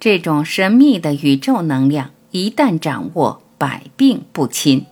[0.00, 4.86] 这种神秘的宇宙能量一旦掌握，百病不侵。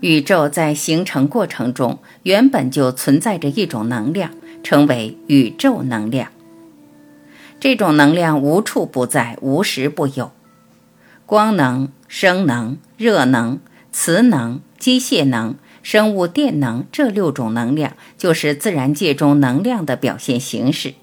[0.00, 4.30] 宇宙在形成过程中原本就存在着一种能量，
[4.62, 6.30] 称为宇宙能量。
[7.58, 10.30] 这种能量无处不在，无时不有。
[11.26, 13.58] 光能、声能、热能、
[13.90, 20.94] 磁能、机械能、生物电能这六种能量，就是自然界中能量的表现形式。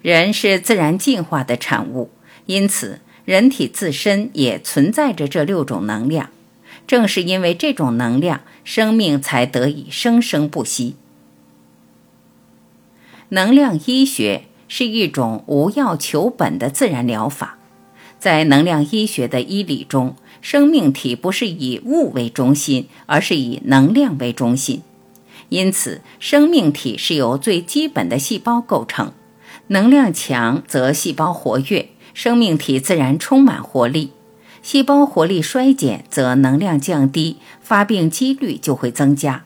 [0.00, 2.10] 人是自然进化的产物，
[2.46, 6.30] 因此人体自身也存在着这六种能量。
[6.90, 10.96] 正是因为这种能量，生命才得以生生不息。
[13.28, 17.58] 能量医学是一种无药求本的自然疗法。
[18.18, 24.82] 在能量医学的医理中，生命体不是以物为中心，而是以能量为中心。
[25.48, 29.12] 因此，生命体是由最基本的细胞构成。
[29.68, 34.10] 能量强则细胞活跃，生命体自然充满活力。
[34.62, 39.44] 细胞活力衰减，则能量降低，发病几率就会增加。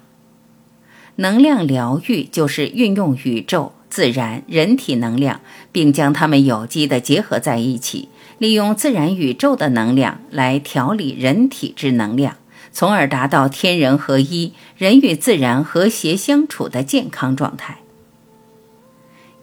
[1.16, 12.36] 能量疗愈就是运用宇宙、自然、人体能量，并将它们有机的结合在一起，利用自然宇宙的能量来调理人体之能量，
[12.72, 17.78] 从而达到天人合一、人与自然和谐相处的健康状态。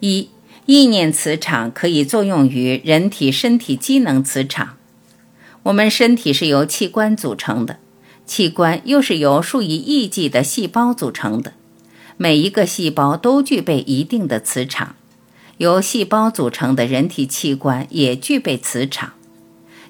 [0.02, 0.30] 一、
[0.66, 4.75] 意念磁场可以作用于人体身体机能磁场。
[5.64, 7.78] 我们身体是由器官组成的，
[8.26, 11.54] 器官又是由数以亿计的细胞组成的，
[12.17, 14.95] 每一个细胞都具备一定的磁场。
[15.58, 19.14] 由细胞组成的人体器官也具备磁场，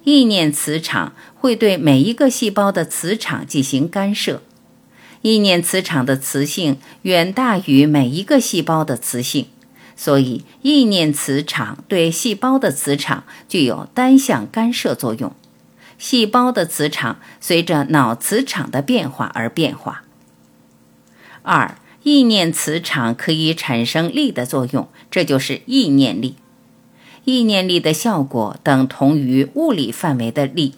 [0.04, 4.42] 意念磁场会对每一个细胞的磁场进行干涉，
[5.22, 9.46] 意念磁场的磁性远大于每一个细胞的磁性，
[9.96, 15.34] 所以意念磁场对细胞的磁场具有单向干涉作用。
[16.02, 20.02] 细胞的磁场随着脑磁场的变化而变化。
[21.44, 26.38] 二，意念磁场可以产生力的作用，这就是意念力。
[27.26, 30.74] 意念力的效果等同于物理范围的力。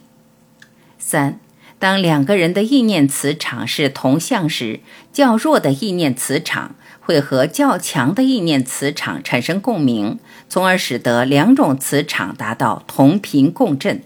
[0.99, 1.39] 三，
[1.79, 4.81] 当两个人的意念磁场是同向时，
[5.13, 10.19] 较弱的意念磁场会和较强的意念磁场产生共鸣，
[10.49, 14.03] 从而使得两种磁场达到同频共振。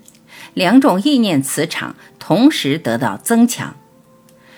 [0.58, 3.76] 两种意念磁场同时得到增强，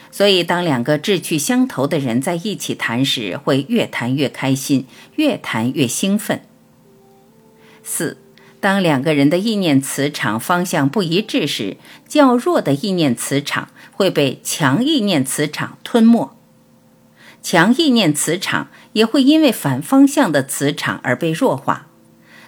[0.09, 4.85] 所以当两个志趣相投的人在一起谈时，会越谈越开心，
[5.17, 6.41] 越谈越兴奋。
[7.83, 8.15] 四，
[8.61, 11.75] 当两个人的意念磁场方向不一致时，
[12.07, 16.31] 较弱的意念磁场会被强意念磁场吞没，
[17.41, 21.87] 强意念磁场也会因为反方向的磁场而被弱化。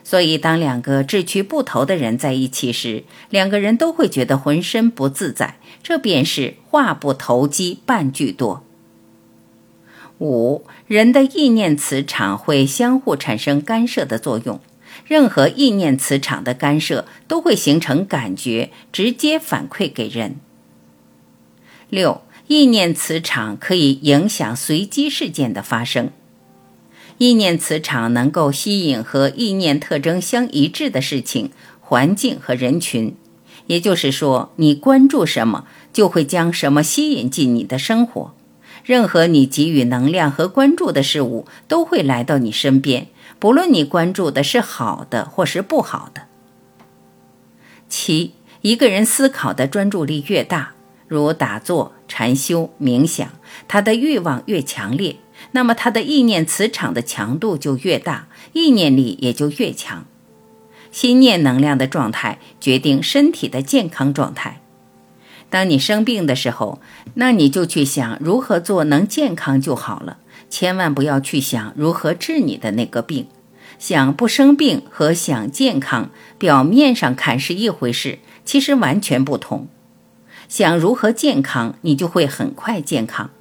[0.04, 5.58] 所以，当两个志趣不投的人在一起时，两个人都会觉得浑身不自在。
[5.84, 8.64] 这便是话不投机半句多。
[10.20, 14.60] 五，人的意念磁场会相互产生干涉的作用，
[15.06, 20.36] 任何意念磁场的干涉都会形成感觉，直接反馈给人。
[21.90, 26.12] 六，意念磁场可以影响随机事件的发生。
[27.22, 33.16] 意念磁场能够吸引和意念特征相一致的事情、环境和人群，
[33.68, 38.34] 也就是说，你关注什么，就会将什么吸引进你的生活。
[38.84, 43.06] 任何你给予能量和关注的事物，都会来到你身边，
[43.38, 46.24] 不论你关注的是好的或是不好的。
[47.88, 50.72] 七，一个人思考的专注力越大，
[51.08, 53.30] 如打坐、禅修、冥想，
[53.68, 55.18] 他的欲望越强烈。
[55.52, 60.06] 那么，他的意念磁场的强度就越大，意念力也就越强。
[60.92, 64.62] 心念能量的状态决定身体的健康状态。
[65.50, 66.80] 当你生病的时候，
[67.16, 70.18] 那你就去想如何做能健康就好了，
[70.50, 73.28] 千万不要去想如何治你的那个病。
[73.80, 79.68] 想不生病和想健康，表面上看是一回事，其实完全不同。
[80.48, 83.32] 想如何健康，你就会很快健康。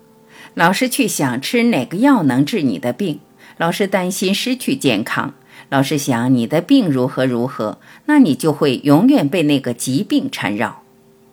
[0.54, 3.20] 老是去想吃哪个药能治你的病，
[3.56, 5.34] 老是担心失去健康，
[5.68, 10.82] 老是想你的病如何如何，那你就会永远被那个疾病缠绕。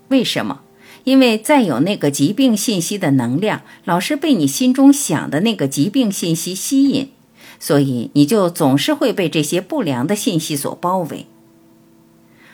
[0.10, 0.62] 为什么？
[1.04, 7.12] 因为再有那个疾病信息的能量，老是被你心中想的那个疾病信息吸引，
[7.60, 11.26] 所以你就总是会被这些不良的信息所包围。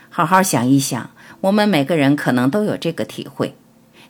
[0.09, 1.09] 好好想一想，
[1.41, 3.55] 我们每个人可能都有这个体会：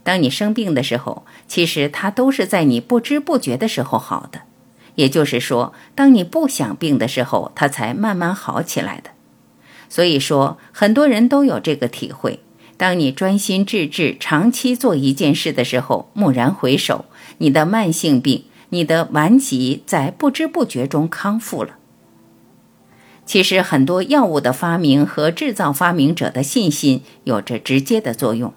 [0.03, 4.41] 当你生病的时候，其实它都是在你不知不觉的时候好的。
[4.95, 9.11] 也就是说，当你不想病的时候，它才慢慢好起来的。
[9.89, 12.39] 所以说，很多人都有这个体会：
[12.77, 17.05] 当你专心致志、长期做一件事的时候，蓦然回首，
[17.39, 21.77] 你的慢性病、你的顽疾在不知不觉中康复了。
[23.25, 28.53] 其实，很多药物的发明和制造发明者的信心有着直接的作用。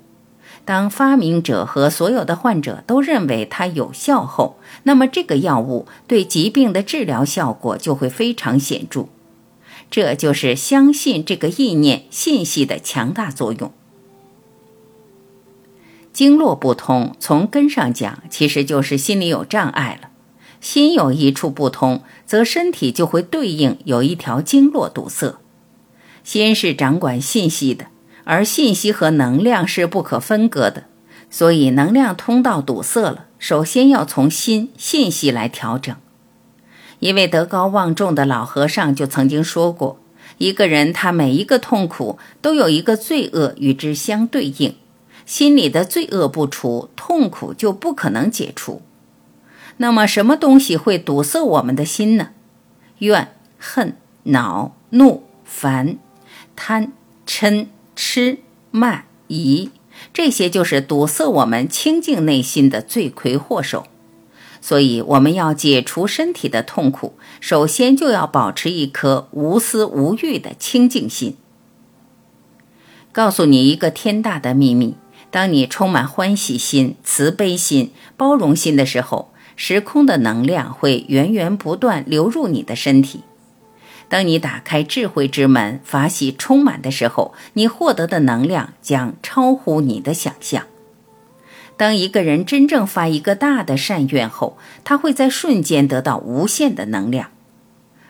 [0.66, 9.06] 当发明者和所有的患者都认为它有效后，那么这个药物对疾病的治疗效果就会非常显著。
[9.88, 13.72] 这就是相信这个意念信息的强大作用。
[16.12, 20.08] 经络不通，从根上讲，其实就是心里有障碍了。
[20.60, 25.36] 心有一处不通，则身体就会对应有一条经络堵塞。
[26.24, 27.86] 心是掌管信息的。
[28.28, 30.82] 而信息和能量是不可分割的，
[31.30, 35.94] 所以能量通道堵塞了，首先要从心信息来调整。
[36.98, 40.00] 一位德高望重的老和尚就曾经说过：
[40.38, 44.74] 一个人他每一个痛苦都有一个罪恶与之相对应，
[45.24, 48.82] 心里的罪恶不除，痛苦就不可能解除。
[49.76, 52.30] 那么，什么东西会堵塞我们的心呢？
[52.98, 55.98] 怨、恨、恼、怒、烦、
[56.56, 56.90] 贪、
[57.24, 57.68] 嗔。
[57.96, 58.38] 吃
[58.70, 59.70] 慢疑，
[60.12, 63.86] 这些就是堵塞我们清净内心的罪魁祸首。
[64.60, 71.36] 所以，我们要解除身体的痛苦，首先就要保持一颗无私无欲的清净心。
[73.12, 74.96] 告诉你一个天大的秘密：
[75.30, 83.20] 当你充满欢喜心、慈悲心、包容心的时候，时空的能量会源源不断流入你的身体。
[84.08, 90.66] 当你打开智慧之门，法喜充满的时候，你获得的能量将超乎你的想象。
[91.76, 97.30] 当一个人真正发一个大的善愿后，他会在瞬间得到无限的能量。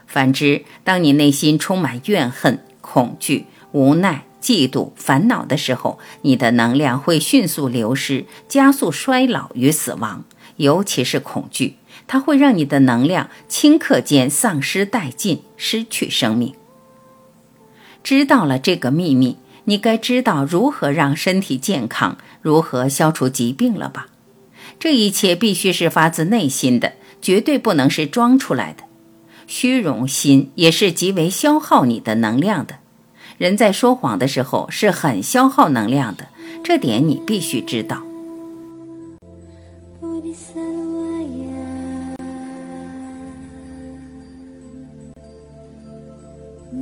[0.07, 10.25] 反之，当你内心充满怨恨、恐惧、无奈、嫉妒、烦恼的时候，你的能量会迅速流失，加速衰老与死亡，
[10.57, 11.75] 尤其是恐惧。
[12.09, 16.55] 它会让你的能量顷刻间丧失殆尽，失去生命。
[18.03, 24.07] 知道了这个秘密，你该知道如何让身体健康，如何消除疾病了吧？
[24.79, 28.85] 这一切必须是发自内心的，绝对不能是装出来的。
[29.47, 32.77] 虚荣心也是极为消耗你的能量的。
[33.39, 36.29] 人在说谎的时候是很消耗能量的，
[36.63, 38.03] 这点你必须知道。